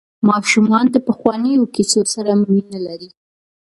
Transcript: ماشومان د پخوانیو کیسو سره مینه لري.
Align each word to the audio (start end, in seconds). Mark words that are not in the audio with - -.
ماشومان 0.29 0.85
د 0.91 0.95
پخوانیو 1.07 1.71
کیسو 1.75 2.01
سره 2.13 2.31
مینه 2.49 2.79
لري. 2.87 3.09